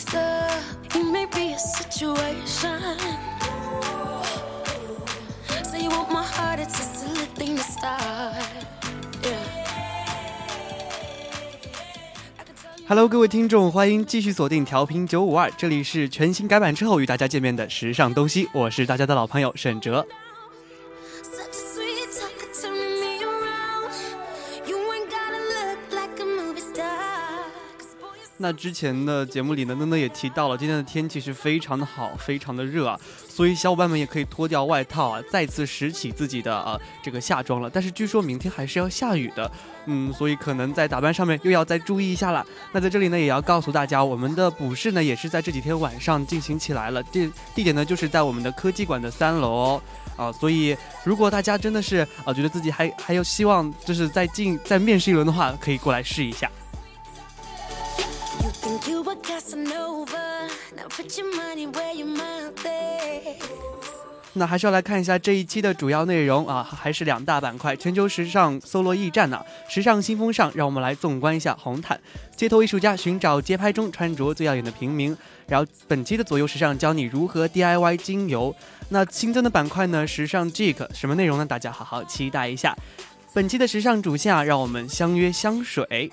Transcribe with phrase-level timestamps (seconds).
[0.00, 0.94] My sleeves up.
[0.94, 2.80] You may be a situation.
[5.64, 8.34] Say you want my heart, it's a silly thing to start.
[9.22, 9.36] Yeah.
[12.38, 20.06] I can tell you- Hello，各位听众，欢迎继续锁定调频九五二，这里是全新改版之后与大家见面的时尚东西，我是大家的老朋友沈哲。
[28.42, 37.68] 那之前的节目里呢，嫩嫩也提到了，今天的天气是非常的好，非常的热啊，所以小伙伴们也可以脱掉外套啊，再次拾起自己的呃这个夏装了。
[37.68, 39.50] 但是据说明天还是要下雨的，
[39.84, 42.42] 嗯，所以可能在打扮上面又要再注意一下了。
[42.72, 49.82] 那在这里呢，也要告诉大家，我们的补试呢也是在这几天晚上进行起来了，地地点呢就是在我们的科技馆的三楼哦。
[50.16, 56.50] 啊，所以如果大家真的是啊觉得自己还还有希望，就是再进再面试一轮的话，可以过来试一下。
[58.86, 60.48] You think you a Casanova?
[60.76, 63.44] Now put your money where your mouth is.
[64.32, 70.50] 那还是要来看一下这一期的主要内容啊，还是两大板块：全球时尚搜罗驿站呐、时尚新风尚。
[70.54, 72.00] 让我们来纵观一下红毯，
[72.36, 75.16] 街头艺术家寻找街拍中穿着最耀眼的平民。
[75.46, 78.54] 然后本期的左右时尚教你如何 DIY 精油。
[78.88, 81.44] 那新增的板块呢，时尚 Geek 什么内容呢？
[81.44, 82.74] 大家好好期待一下。
[83.34, 86.10] 本期的时尚主线啊，让我们相约香水。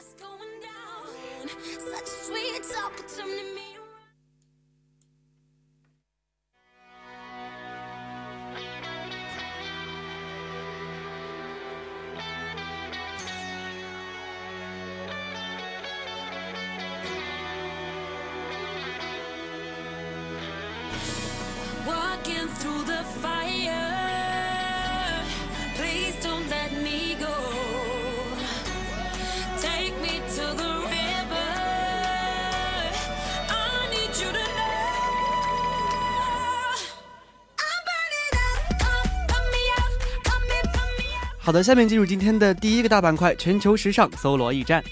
[41.40, 44.84] 好的，下面进入今天的第一个大板块——全球时尚搜罗驿站。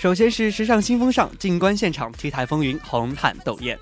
[0.00, 3.78] 首先是时尚新风尚，静观现场，T 台风云，红毯斗艳。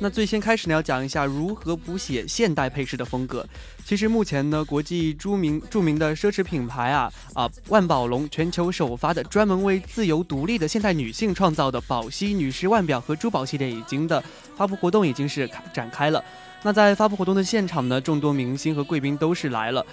[0.00, 3.46] 那最先开始呢，要讲一下如何谱写现代配饰的风格。
[3.84, 14.20] 其实目前呢，国际著名著名的奢侈品牌啊啊，万宝龙全球首发的专门为自由独立的现代女性创造的宝熹女士腕表和珠宝系列已经的
[14.56, 16.22] 发布活动已经是展开了。
[16.62, 19.84] 那在发布活动的现场呢，众多明星和贵宾都是来了。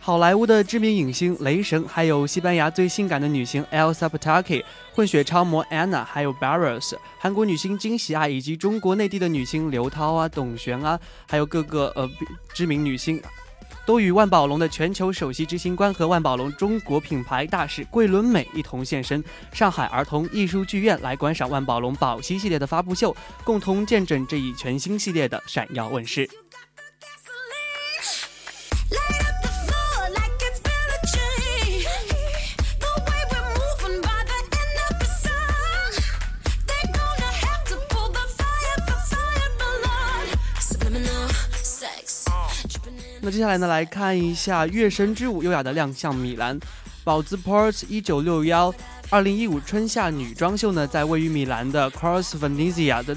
[0.00, 12.08] 好莱坞的知名影星雷神，还有西班牙最性感的女星 Elsa Pataki，混血超模 Anna，还有 Barros，韩国女星金喜爱，以及中国内地的女星刘涛啊、董璇啊，还有各个呃
[12.54, 13.20] 知名女星，
[13.88, 26.28] 都与万宝龙的全球首席执行官和万宝龙中国品牌大使桂纶镁一同现身上海儿童艺术剧院来观赏万宝龙宝希系列的发布秀，共同见证这一全新系列的闪耀问世。
[43.28, 46.58] 那接下来呢，来看一下月神之舞优雅的亮相米兰，
[47.04, 48.72] 宝姿 Port 一九六幺
[49.10, 53.14] 二零一五春夏女装秀呢，在位于米兰的 Cross Venezia 的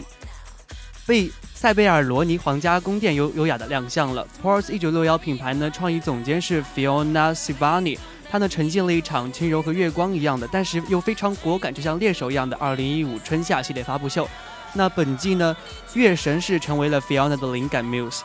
[1.08, 4.28] 贝塞贝尔罗尼皇家宫殿优优雅的亮相了。
[4.44, 7.98] Port 一九六幺品牌呢，创意总监是 Fiona Sibani。
[8.30, 14.28] 它呢呈现了一场轻柔和月光一样的，但是又非常果敢，就像猎手一样的2015春夏系列发布秀。
[14.74, 15.56] 那本季呢，
[15.94, 18.20] 月神是成为了 Fiona 的灵感 muse。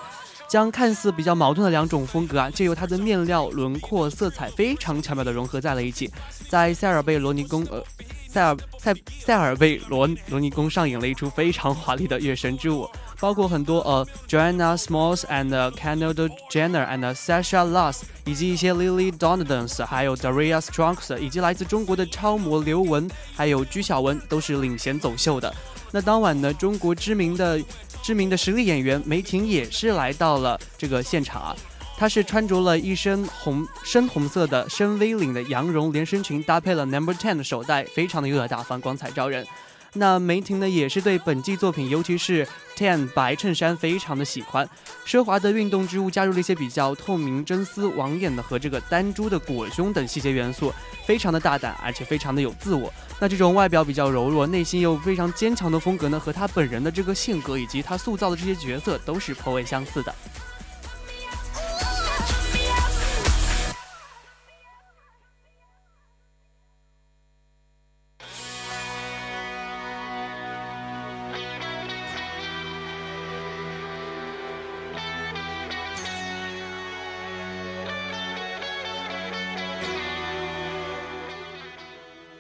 [0.49, 6.11] 将看似比较矛盾的两种风格啊，借由它的面料、轮廓、色彩非常巧妙的融合在了一起，
[6.49, 7.83] 在塞尔贝罗尼宫呃。
[8.29, 12.87] 塞尔塞塞尔贝罗罗尼宫上演了一出非常华丽的月神之舞，
[13.19, 25.55] 包括很多呃 Joanna Smalls and Kendall Jenner and Sasha Lass，以及一些 Lily Donaldson，还有 Daria Strunks，以及来自中国的超模刘雯，还有鞠晓雯都是领衔走秀的。
[25.93, 27.61] 那当晚呢，中国知名的
[28.03, 31.57] 知名的实力演员梅婷也是来到了这个现场啊。
[31.99, 39.47] 她是穿着了一身红深红色的深 V 领的羊绒连身裙，搭配了 Number Ten 的手袋，非常的优雅大方，光彩照人。
[39.99, 42.47] 那梅婷呢，也是对本季作品，尤其是
[42.77, 44.69] Ten 白衬衫非常的喜欢。
[45.07, 50.73] 奢华的运动织物加入了一些比较透明真丝网眼的和这个单珠的裹胸等细节元素，
[51.07, 52.93] 非常的大胆，而且非常的有自我。
[53.19, 60.15] 那这种外表比较柔弱，内心又非常坚强的风格呢，和她本人的这个性格以及她塑造的这些角色都是颇为相似的。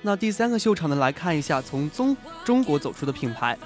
[0.06, 3.58] 那第三个秀场呢，来看一下从中中国走出的品牌。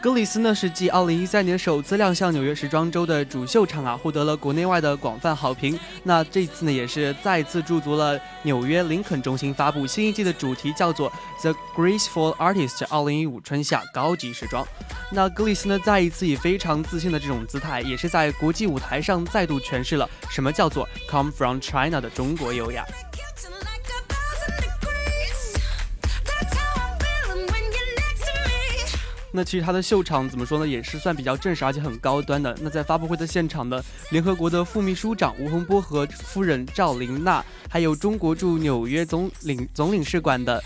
[0.00, 5.78] 格里斯呢是继2013年首次亮相纽约时装周的主秀场啊，获得了国内外的广泛好评。
[6.02, 14.66] 那这次呢也是再次驻足了纽约林肯中心，发布新一季的主题叫做 The Graceful Artist 2015春夏高级时装。
[15.12, 22.84] 那格里斯呢再一次以非常自信的这种姿态，也是在国际舞台上再度诠释了什么叫做 Come from China 的中国优雅。
[29.30, 32.56] 那其实它的秀场怎么说呢，也是算比较正式而且很高端的。
[32.62, 40.62] 那在发布会的现场呢，联合国的副秘书长吴洪波和夫人赵琳娜，还有中国驻纽约总领总领事馆的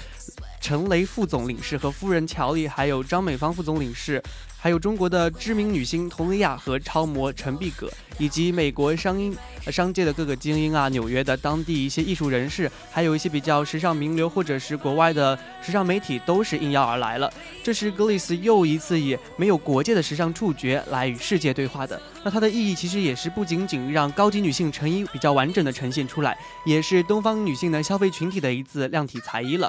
[0.60, 4.22] 陈雷副总领事和夫人乔丽，还有张美芳副总领事。
[4.62, 9.36] 还有中国的知名女星佟丽娅和超模陈碧葛，以及美国商英、
[9.72, 17.28] 商界的各个精英啊，纽约的当地一些艺术人士，还有一些比较时尚名流或者是国外的时尚媒体，都是应邀而来了。
[17.60, 22.00] 这是格里斯又一次以没有国界的时尚触觉来与世界对话的。
[22.22, 29.68] 那它的意义其实也是不仅仅让高级女性成衣比较完整的呈现出来，也是东方女性的消费群体的一次量体裁衣了。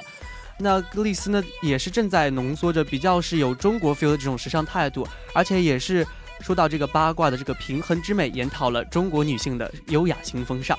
[0.58, 6.06] 那格丽斯呢，也是正在浓缩着比较是有中国 feel 的这种时尚态度，而且也是
[6.40, 10.78] 说到这个八卦的这个平衡之美，研讨了中国女性的优雅新风尚。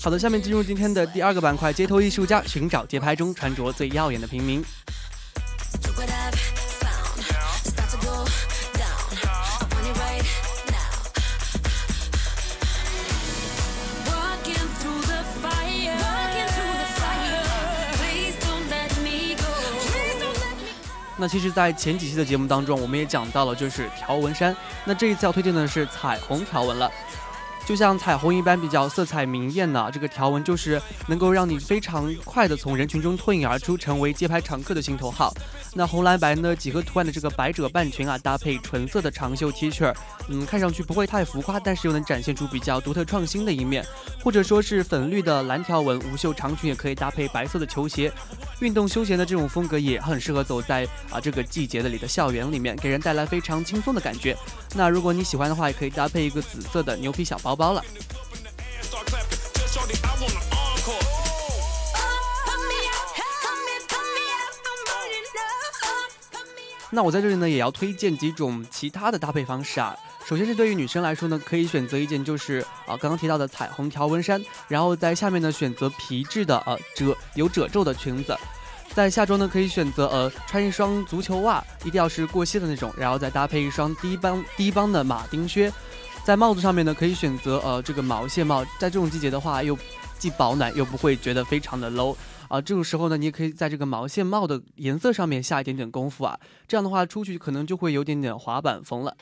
[0.00, 4.64] 好的下面进入今天的第二个板块街头艺术家寻找街拍中穿着最耀眼的平民。
[21.20, 24.56] 那其实在前几期的节目当中我们也讲到了就是条纹衫。
[24.84, 26.88] 那这一次要推荐的是彩虹条纹了。
[27.68, 35.34] 就像彩虹一般比较色彩明艳呢，这个条纹就是能够让你非常快的从人群中脱颖而出，成为街拍常客的心头好。
[35.74, 39.94] 那红蓝白呢几何图案的这个百褶半裙啊，搭配纯色的长袖 T 恤，
[40.30, 43.84] 嗯，看上去不会太浮夸，但是又能展现出比较独特创新的一面。
[44.24, 48.10] 或者说是粉绿的蓝条纹无袖长裙，也可以搭配白色的球鞋。
[48.60, 54.34] 运动休闲的这种风格也很适合走在啊这个季节的里的校园里面，给人带来非常轻松的感觉。
[54.74, 57.84] 那如果你喜欢的话，也可以搭配一个紫色的牛皮小包包了。
[66.90, 69.94] 那我在这里呢，也要推荐几种其他的搭配方式啊。
[70.26, 78.34] 首先是对于女生来说呢，可以选择一件就是啊刚刚提到的彩虹条纹衫，然后在下面呢选择皮质的呃褶有褶皱的裙子。
[78.94, 85.70] 在下装呢，可以选择呃穿一双足球袜，一定要是过膝的那种，然后再搭配一双低帮低帮的马丁靴。
[86.24, 89.76] 在帽子上面呢，可以选择呃这个毛线帽，在这种季节的话，又
[90.18, 92.14] 既保暖又不会觉得非常的 low
[92.48, 92.60] 啊。
[92.60, 99.16] 这种时候呢，你也可以在这个毛线帽的颜色上面下一点点功夫啊，这样的话出去可能就会有点点滑板风了。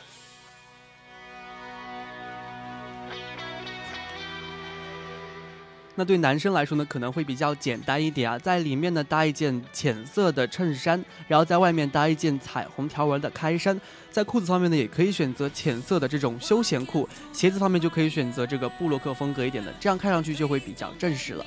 [5.99, 13.81] 那对男生来说呢，可能会比较简单一点啊，在里面呢搭一件浅色的衬衫，然后在外面搭一件彩虹条纹的开衫。
[14.11, 21.45] 在裤子方面呢，也可以选择浅色的这种休闲裤，鞋子方面就可以选择这个布洛克风格一点的，这样看上去就会比较正式了。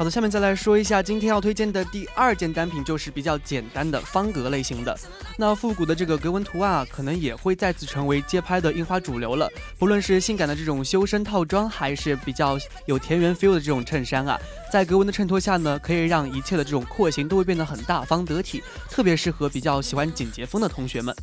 [0.00, 4.98] 好的，下面再来说一下今天要推荐的第二件单品，就是比较简单的方格类型的。
[5.36, 9.46] 那复古的这个格纹图案啊，可能也会再次成为街拍的印花主流了。
[9.78, 14.40] 不论是性感的这种修身套装，还是比较有田园 feel 的这种衬衫啊，
[14.72, 21.14] 在格纹的衬托下呢，可以让一切的这种廓形都会变得很大方得体，特别适合比较喜欢简洁风的同学们。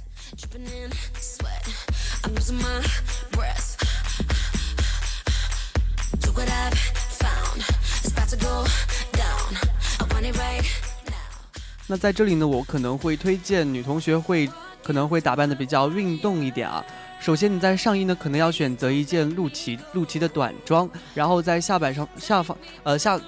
[11.90, 14.50] 那在这里呢，我可能会推荐女同学会
[14.84, 16.84] 可能会打扮的比较运动一点啊。
[17.20, 23.20] 首先你在上衣呢，可能要选择一件露脐露脐的短装，然后在下摆上下方呃下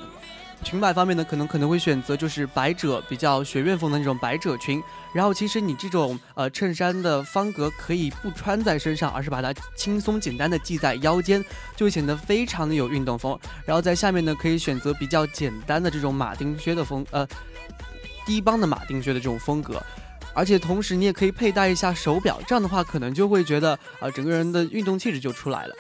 [0.62, 4.84] 裙摆方面呢，可能可能会选择就是百褶比较学院风的那种百褶裙。
[5.14, 11.44] 然后其实你这种呃衬衫的方格可以不穿在身上，而是把它轻松简单的系在腰间，
[11.78, 13.40] 就会显得非常的有运动风。
[13.66, 17.26] 然后在下面呢，可以选择比较简单的这种马丁靴的风呃
[18.30, 19.82] 低帮的马丁靴的这种风格。
[20.36, 25.76] 而且同时，你也可以佩戴一下手表，这样的话可能就会觉得啊、整个人的运动气质就出来了。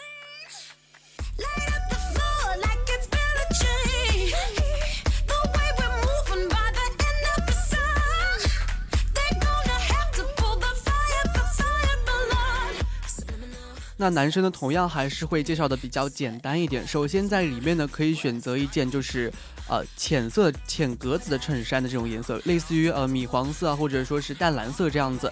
[14.01, 16.87] 那男生呢，同样还是会介绍的比较简单一点。
[16.87, 19.29] 首先在里面呢，可以选择一件就是
[19.67, 25.29] 呃浅色浅格子的衬衫的这种颜色，类似于呃米黄色啊，或者说是淡蓝色这样子。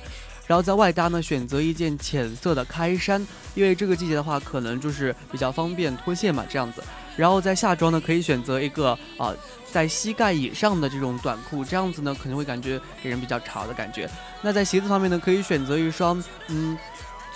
[0.48, 6.84] 然后在外搭呢，选择一件浅色的开衫，因为这个季节的话，可能就是比较方便脱线嘛，这样子。
[7.16, 9.38] 然后在下装呢，可以选择一个啊、呃
[9.70, 14.10] 在膝盖以上的这种短裤，这样子呢，可能会感觉给人比较潮的感觉。
[14.42, 16.78] 那在鞋子方面呢，可以选择一双嗯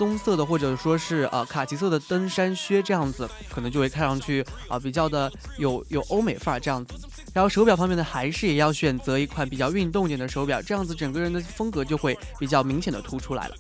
[0.02, 6.96] 棕色的或者说是呃卡其色的登山靴，这样子可能就会看上去啊、比较的有有欧美范儿这样子。
[7.36, 13.56] 然后手表方面呢，还是也要选择一款比较运动点的手表，这样子整个人的风格就会比较明显的突出来了。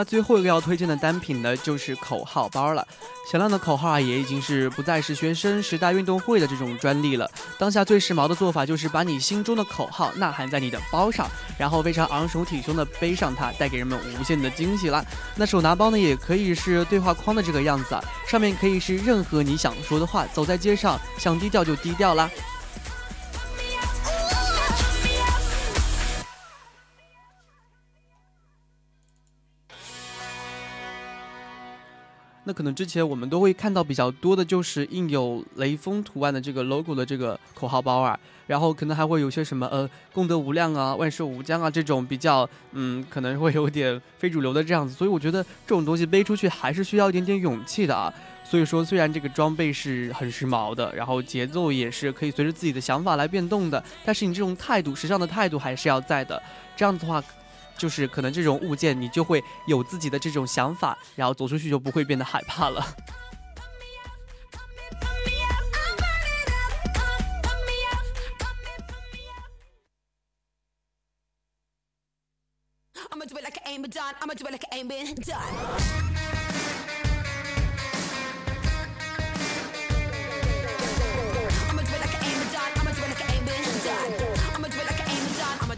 [0.00, 2.88] 那最后一个要推荐的单品呢，就是口号包了。
[3.30, 7.30] 响亮的口号啊，也已经是不再是学生时代运动会的这种专利了。
[7.58, 11.28] 当下最时髦的做法就是把你心中的口号呐喊在你的包上，
[11.58, 15.04] 然后非常昂首挺胸的背上它，带给人们无限的惊喜啦。
[15.36, 22.30] 那手拿包呢，也可以是对话框的这个样子啊，上面可以是任何你想说的话，走在街上想低调就低调啦。
[32.50, 48.12] 那可能之前我们都会看到比较多的，就是印有雷锋图案的这个 logo 的这个口号包啊，然后可能还会有些什么呃功德无量啊、万寿无疆啊这种比较嗯可能会有点非主流的这样子，所以我觉得这种东西背出去还是需要一点点勇气的啊。
[48.42, 56.42] 所以说，虽然这个装备是很时髦的，然后节奏也是可以随着自己的想法来变动的，但是你这种态度、时尚的态度还是要在的。
[56.74, 57.22] 这样子的话，
[57.80, 62.84] 就是可能这种物件你就会有自己的这种想法，然后走出去就不会变得害怕了。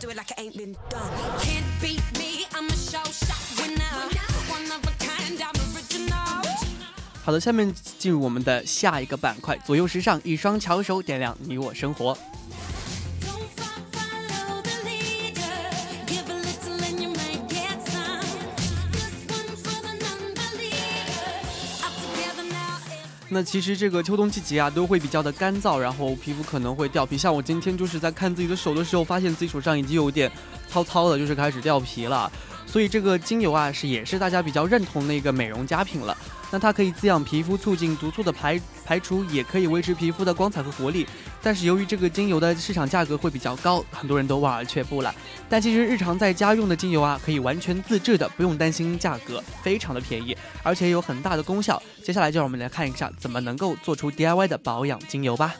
[0.02, 1.08] Do it like it ain't been done.
[1.38, 2.44] Can't beat me.
[2.52, 3.94] I'm a show shot winner.
[4.50, 5.40] One of a kind.
[5.40, 6.42] I'm original.
[7.24, 12.18] 好的，下面进入我们的下一个板块，左右时尚，一双巧手点亮你我生活。
[23.34, 27.16] 那其实这个秋冬季节啊，都会比较的干燥，然后皮肤可能会掉皮。
[27.16, 30.30] 像我今天就是在看自己的手的时候，发现自己手上已经有点
[30.68, 32.30] 糙糙的，就是开始掉皮了。
[32.66, 36.14] 所以这个精油啊，是也是大家比较认同的一个美容佳品了。
[36.52, 41.06] 那它可以滋养皮肤，促进毒素的排排除，也可以维持皮肤的光彩和活力。
[41.42, 45.12] 但是由于这个精油的市场价格会比较高，很多人都望而却步了。
[45.48, 51.82] 但其实日常在家用的精油啊，可以完全自制的，不用担心价格，非常的便宜，而且有很大的功效。
[52.04, 55.54] 接下来就让我们来看一下怎么能够做出 DIY 的保养精油吧。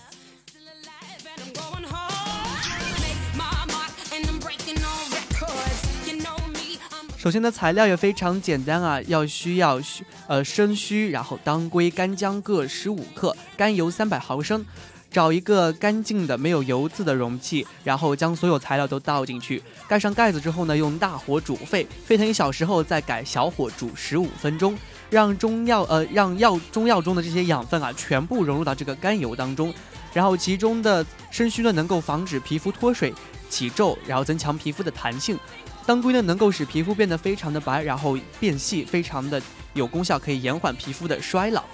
[7.22, 14.66] 首先呢材料也非常简单啊，要需要须呃生须，然后当归、干姜各十五克，甘油三百毫升。
[15.08, 24.76] 找一个干净的、没有油渍的容器，然后将所有材料都倒进去，盖上盖子之后呢，用大火煮沸，沸腾一小时后再改小火煮十五分钟，
[25.08, 29.72] 让中药呃让药中药中的这些养分啊全部融入到这个甘油当中，
[30.12, 33.14] 然后其中的生须呢能够防止皮肤脱水、
[33.48, 35.38] 起皱，然后增强皮肤的弹性。
[35.84, 39.40] 当归呢能够使皮肤变得非常的白，然后变细，非常的
[39.74, 41.64] 有功效，可以延缓皮肤的衰老。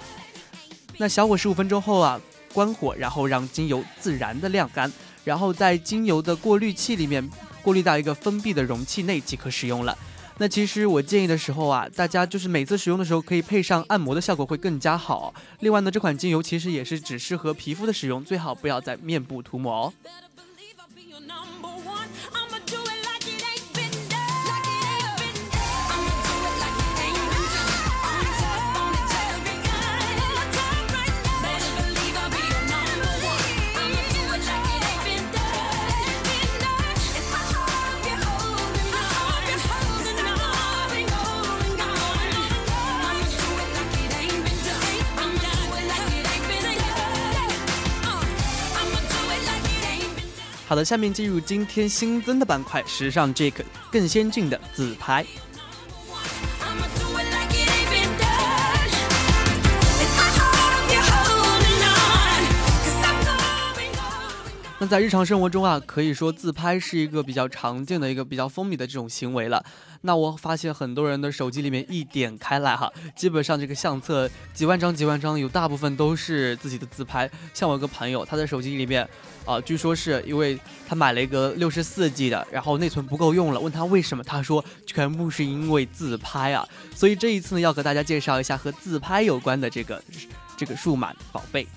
[0.97, 2.19] 那小火十五分钟后啊，
[2.53, 4.91] 关火，然后让精油自然的晾干，
[5.23, 7.29] 然后在精油的过滤器里面
[7.61, 9.97] 过滤到一个封闭的容器内即可使用了。
[10.41, 15.33] 那其实我建议的时候啊，大家就是每次使用的时候可以配上按摩的效果会更加好。
[15.59, 19.93] 另外呢，这款精油其实也是只适合皮肤的使用，最好不要在面部涂抹哦。
[50.69, 55.25] 好的，下面进入今天新增的板块——时尚 Jake 更先进的自拍。
[64.81, 69.61] 那在日常生活中啊，可以说自拍是一个比较常见的一个比较风靡的这种行为了。
[70.03, 77.29] 那我发现很多人的手机里面一点开来哈，基本上这个相册几万张几万张，有大部分都是自己的自拍。
[77.53, 79.05] 像我有个朋友，他的手机里面，
[79.45, 86.65] 啊、据说是因为他买了一个六十四 G 的，然后内存不够用了，问他为什么，他说全部是因为自拍啊。
[86.95, 90.01] 所以这一次呢，要和大家介绍一下和自拍有关的这个
[90.55, 91.67] 这个数码宝贝。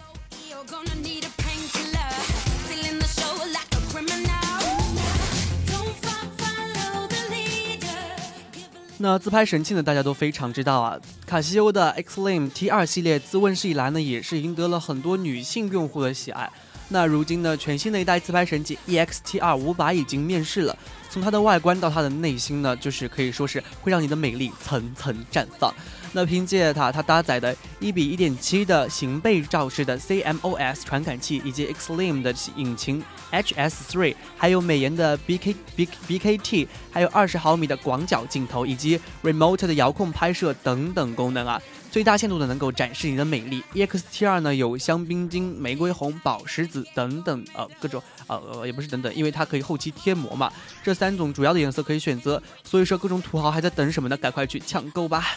[9.03, 10.97] 那自拍神器呢，大家都非常知道啊。
[11.27, 16.49] 卡西欧的 X-LIME T2 系列自问世以来呢，也是赢得了很多女性用户的喜爱。
[16.89, 20.79] 那如今呢，全新的一代自拍神器 EXT 二五百已经面世了。
[21.13, 25.71] 从它的外观到它的内心呢，就是可以说是会让你的美丽层层绽放。
[26.15, 41.61] 那凭借它，它搭载的1比1.7的型背照式的 CMOS 传感器，以及 X-LIM 的引擎 HS3，还有美颜的 BK B BKT，还有20毫米的广角镜头，以及 Remote 的遥控拍摄等等功能啊，
[41.93, 43.63] 最大限度的能够展示你的美丽。
[43.75, 50.51] ，EXT 二呢有香槟金、玫瑰红、宝石紫等等呃各种呃呃也不是等等，因为它可以后期贴膜嘛，
[50.83, 54.17] 这三种主要的颜色可以选择，所以说各种土豪还在等什么呢？
[54.17, 55.37] 赶快去抢购吧！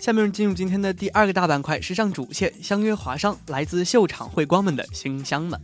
[0.00, 5.60] 下面进入今天的第二个大板块——时尚主线，相约华商，来自秀场会光们的新香们。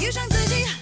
[0.00, 0.79] 遇上自己。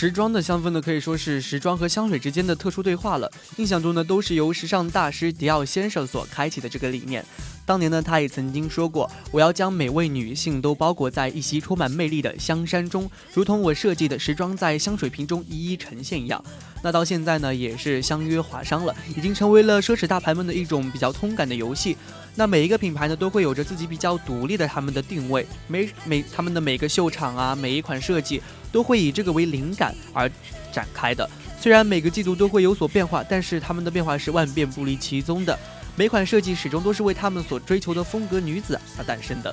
[0.00, 3.28] 时装的香氛呢，可以说是时装和香水之间的特殊对话了。
[3.56, 7.24] 印象中呢，都是由时尚大师迪奥先生所开启的这个理念。
[7.66, 16.40] 当年呢，他也曾经说过：“我要将每位女性都包裹在一袭充满魅力的香衫中，如同我设计的时装在香水瓶中一一呈现一样。”
[16.80, 21.96] 那到现在呢，也是相约华商了，已经成为了奢侈大牌们的一种比较通感的游戏。
[22.38, 30.30] 那每一个品牌呢，都会有着自己比较独立的他们的定位，每每他们的每个秀场啊，每一款设计都会以这个为灵感而
[30.72, 31.28] 展开的。
[31.60, 35.58] 虽然每个季度都会有所变化，但是他们的变化是万变不离其宗的。
[35.96, 39.52] 每款设计始终都是为他们所追求的风格女子而诞生的。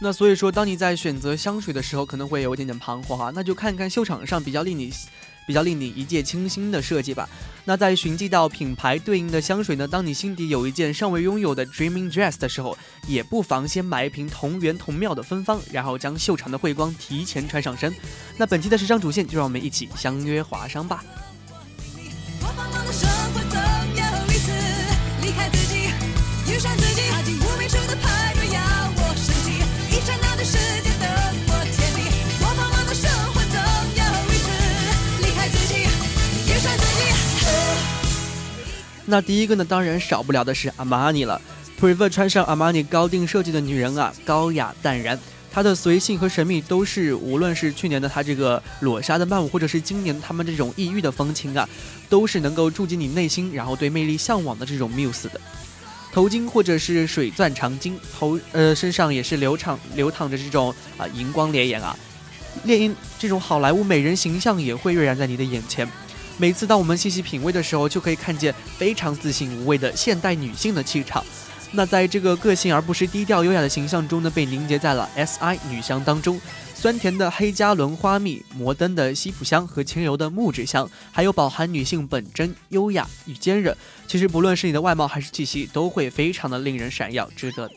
[0.00, 4.92] 那所以说，当你在选择香水的时候，可能会有一点点彷徨啊，那就看看秀场上比较令你。
[5.46, 7.26] 比较令你一见倾心的设计吧。
[7.64, 17.94] 那在寻迹到品牌对应的香水呢，当你心底有一件尚未拥有的 Dreaming Dress 的时候，也不妨先买一瓶同源同妙的芬芳，然后将秀场的慧光提前穿上身。
[18.36, 21.02] 那本期的时尚主线，就让我们一起相约华商吧。
[25.22, 25.88] 离开自己，
[26.52, 28.34] 遇上自己，踏进无名处的派
[39.10, 41.40] 那第一个呢，当然少不了的是阿玛尼了。
[41.80, 45.18] Prefer 穿上阿玛尼高定设计的女人啊，高雅淡然。
[45.50, 51.66] 她的随性和神秘都是，无论是去年的她这个裸纱的曼舞，或者是今年他们这种异域的风情啊，
[52.10, 55.40] 都是能够触及你内心，然后对魅力向往的这种 muse 的。
[56.12, 61.96] 头巾或者是水钻长巾，头呃身上也是流淌流淌着这种啊荧光烈焰啊，
[62.64, 65.88] 猎鹰这种好莱坞美人形象也会跃然在你的眼前。
[66.38, 71.24] 每次当我们细细品味的时候，就可以看见非常自信无畏的现代女性的气场。
[71.72, 76.40] 那在这个个性而不失低调优雅的形象中呢，被凝结在了 S.I 女香当中。
[76.74, 83.76] 酸甜的黑加仑花蜜、摩登的西普香和轻柔的木质香，还有饱含女性本真、优雅与坚韧。
[84.06, 87.68] 其实不论是你的外貌还是气息，都会非常的令人闪耀，值得。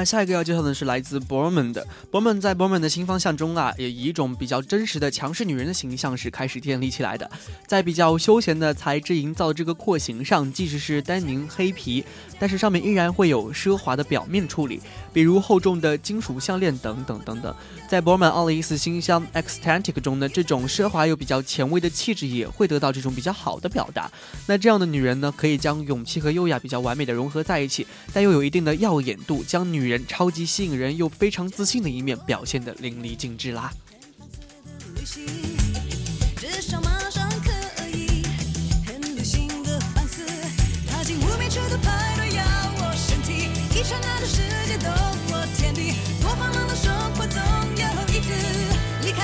[0.00, 7.30] 那下一个要介绍的是来自 Borman 的 Borman，在 Borman 的新方向中啊，也以一种比较真实的强势女人的形象是开始建立起来的。
[7.66, 12.02] 在比较休闲的材质营造这个廓形上，即使是丹宁黑皮，
[12.38, 14.80] 但是上面依然会有奢华的表面处理，
[15.12, 17.54] 比如厚重的金属项链等等等等。
[17.86, 24.10] 在 Borman 奥利斯新香 Ecstatic 中呢，这种奢华又比较前卫的气质也会得到这种比较好的表达。
[24.46, 33.72] 那这样的女人呢，可以将勇气和优雅比较完美的融合在一起，但又有一定的耀眼度，将女人人超级吸引人又非常自信的一面表现得淋漓尽致啦。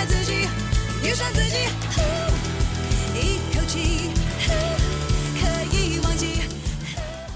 [0.08, 0.32] 自己，
[1.02, 2.00] 遇上自己，呼
[3.18, 4.10] 一口气
[4.46, 4.85] 呼。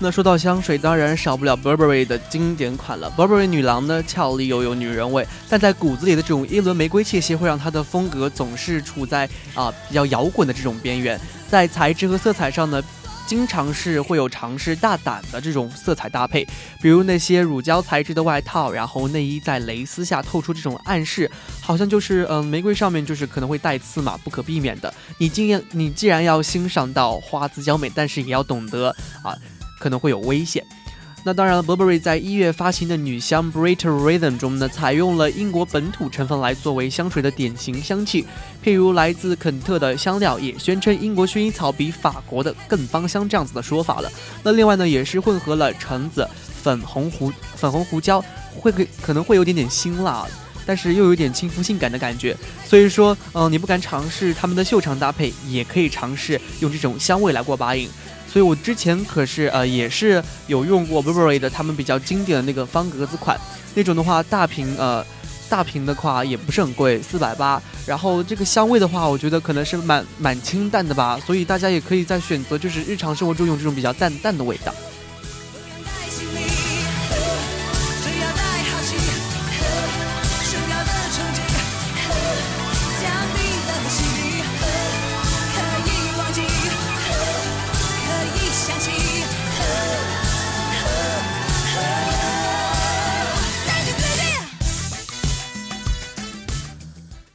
[0.02, 3.12] 那说到香水，当然少不了 Burberry 的经典款了。
[3.18, 11.20] Burberry 女郎呢，俏丽又有女人味，但在骨子里的这种耶伦玫瑰气息，会让她的风格总是处在啊、比较摇滚的这种边缘。
[11.50, 12.82] 在材质和色彩上呢，
[13.26, 16.46] 经常是会有尝试大胆的这种色彩搭配，
[16.80, 24.92] 比如那些乳胶材质的外套，然后内衣在蕾丝下透出这种暗示，好像就是嗯、玫瑰上面就是可能会带刺嘛，不可避免的。
[25.18, 28.88] 你既然你既然要欣赏到花姿娇美，但是也要懂得
[29.22, 29.36] 啊。
[29.80, 30.64] 可能会有危险。
[31.22, 38.24] 那当然了，Burberry 在一月发行的女香 Brit Rhythm 中呢，采用了英国本土成分来作为香水的典型香气，
[38.64, 44.10] 譬如来自肯特的香料，也宣称英国薰衣草比法国的更芳香这样子的说法了。
[44.42, 46.26] 那另外呢，也是混合了橙子、
[46.62, 48.24] 粉红胡粉红胡椒，
[48.56, 50.26] 会可可能会有点点辛辣。
[50.66, 57.88] 但是又有点轻浮性感的感觉，所以说，嗯、你不敢尝试他们的秀场搭配，也可以尝试用这种香味来过把瘾。
[58.32, 63.36] 所以我之前可是呃也是有用过 Burberry 的他们比较经典的那个方格子款，
[63.74, 65.04] 那种的话大瓶呃
[65.48, 67.60] 大瓶的话也不是很贵，四百八。
[67.86, 74.72] 然后这个香味的话，我觉得可能是蛮蛮清淡的吧，所以大家也可以在选择就是日常生活中用这种比较淡淡的味道。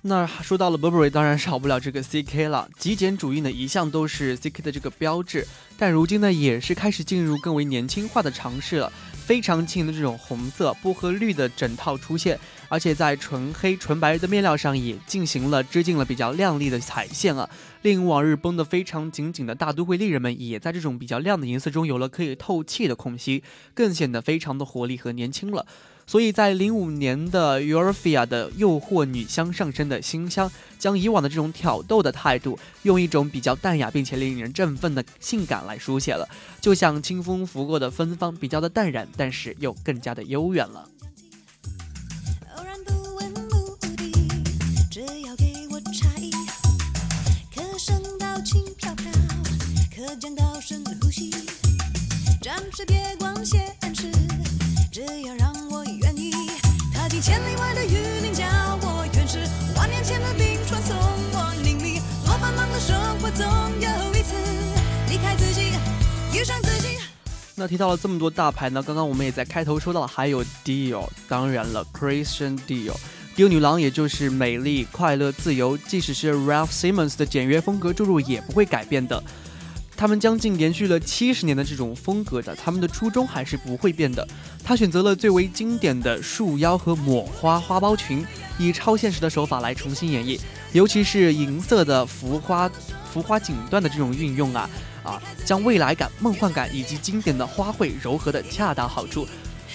[0.07, 2.69] 那说到了 Burberry，当然少不了这个 CK 了。
[2.77, 5.47] 极简主义呢，一向都是 CK 的这个标志，
[5.79, 8.91] 但如今呢，也是开始进入更为年轻化的尝试了。
[9.25, 17.49] 非常轻的这种红色、薄荷绿的整套出现，而且在纯黑、纯白的面料上也进行了织进了比较亮丽的彩线啊，
[17.82, 25.65] 令往日绷得非常紧紧的大都会丽人们，也在这种比较亮的颜色中有了可以透气的空隙，更显得非常的活力和年轻了。
[26.08, 36.30] 所以在零五年的 Eurofia 的诱惑女香上身的新香，将以往的这种挑逗的态度，用一种比较淡雅并且令人振奋的性感来书写了，
[36.62, 40.88] 就像清风拂过的芬芳，比较的淡然，但是又更加的悠远了。
[57.36, 58.45] 千里外的雨林，叫
[58.82, 59.39] 我原始。
[59.76, 62.00] 万年前的冰川送我淋漓。
[62.26, 64.34] 多繁忙的生活，总有一次
[65.10, 65.74] 离开自己，
[66.34, 66.98] 遇上自己。
[67.54, 72.95] 那提到了这么多大牌呢，刚刚我们也在开头说到了，还有 Dior，当然了，Christian Dior。
[73.36, 79.21] Dior 女郎也就是美丽、快乐、自由，即使是 Ralph Simmons 的简约风格注入也不会改变的。
[79.97, 84.27] 他们将近延续了七十年的这种风格的，他们的初衷还是不会变的。
[84.63, 88.25] 他选择了最为经典的束腰和抹花花苞裙，
[88.60, 90.39] 以超现实的手法来重新演绎，
[90.73, 92.69] 尤其是银色的浮花
[93.12, 94.69] 浮花锦缎的这种运用啊
[95.03, 99.25] 啊，将未来感、梦幻感以及经典的花卉糅合的恰到好处。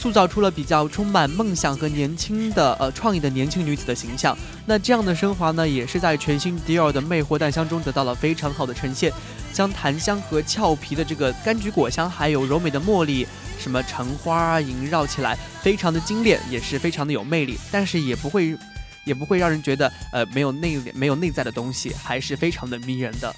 [0.00, 4.34] 塑造出了比较充满梦想和年轻的呃创意的年轻女子的形象。
[4.64, 9.12] 那这样的升华呢，也是在全新迪奥的魅惑淡香中得到了非常好的呈现，
[9.52, 13.26] 将檀香和俏皮的这个柑橘果香，还有柔美的茉莉、
[13.58, 18.56] 什么橙花啊萦绕起来，非常的精炼，也是非常的有魅力，但是也不会
[19.04, 23.30] 也不会让人觉得呃没有内没有内在的东西，还是非常的迷人的。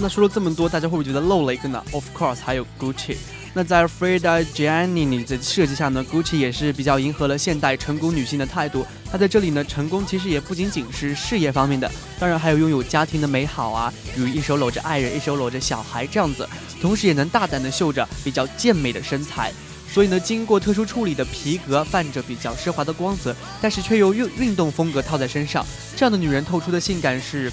[0.00, 3.16] 那说了这么多，大家会不会觉得漏了一个呢？Of course，还有 Gucci。
[3.52, 8.86] 那在 Frida Giannini 的设计下呢，Gucci 也是比较迎合了现代成功女性的态度。
[9.10, 16.48] 她在这里呢，成功其实也不仅仅是事业方面的，当然还有拥有家庭的美好啊，比如一手搂着爱人，一手搂着小孩这样子，
[16.80, 19.52] 同时也能大胆的秀着比较健美的身材。
[19.90, 27.50] 所以呢，经过特殊处理的皮革泛着比较奢华的光泽，但是却又运运动风格套在身上，这样的女人透出的性感是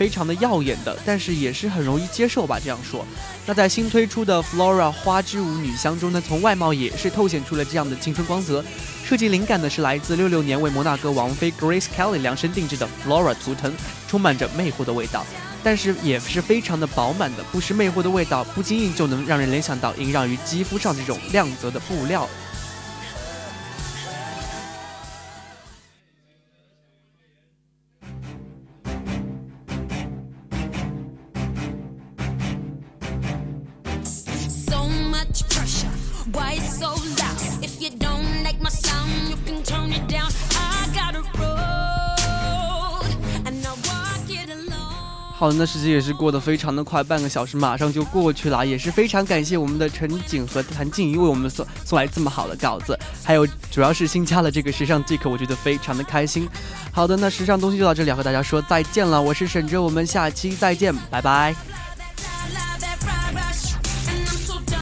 [0.00, 2.58] 非常的耀眼的，但是也是很容易接受吧。
[2.58, 3.04] 这样说，
[3.44, 8.64] 那在新推出的 Flora 花之舞女香中呢，从外貌也是透显出了这样的青春光泽。
[9.04, 13.70] 设计灵感呢是来自六六年为摩纳哥王妃 Grace Kelly 量身定制的 Flora 图腾，
[14.08, 15.26] 充满着魅惑的味道，
[15.62, 22.26] 但是也是非常的饱满的，不失魅惑的味道，不经意就能让人联想到萦绕于肌肤上这种亮泽的布料。
[45.40, 56.46] 好的，那时间也是过得非常的快，半个小时马上就过去了，也是非常感谢我们的陈景和谭静怡为我们送送来这么好的稿子，还有主要是新加了这个时尚 Dick，我觉得非常的开心。
[56.92, 61.54] 好的，那时尚东西就到这里，要和大家说再见了，我是沈哲，我们下期再见，拜拜。